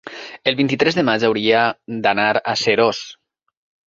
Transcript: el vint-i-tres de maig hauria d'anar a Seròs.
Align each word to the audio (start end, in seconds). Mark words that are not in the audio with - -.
el 0.51 0.55
vint-i-tres 0.59 0.95
de 0.99 1.03
maig 1.09 1.25
hauria 1.27 1.61
d'anar 2.05 2.25
a 2.39 2.57
Seròs. 2.63 3.03